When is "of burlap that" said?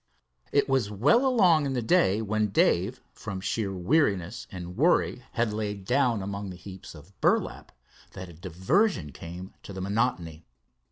6.95-8.27